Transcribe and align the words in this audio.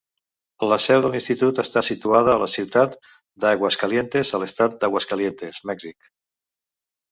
La 0.69 0.77
seu 0.85 1.03
de 1.05 1.11
l'Institut 1.15 1.61
està 1.63 1.83
situada 1.89 2.31
a 2.33 2.39
la 2.45 2.47
ciutat 2.55 2.97
d'Aguascalientes, 3.45 4.35
a 4.39 4.43
l'Estat 4.45 4.81
d'Aguascalientes, 4.83 5.63
Mèxic. 5.73 6.13